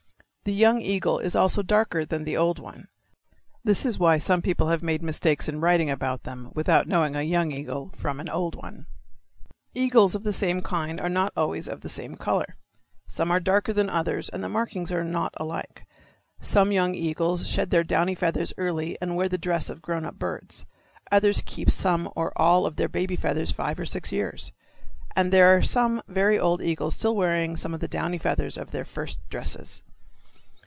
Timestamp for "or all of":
22.15-22.77